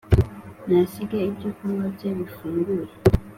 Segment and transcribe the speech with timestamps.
[0.65, 2.91] ntasige ibyo kunywa bye bifunguye,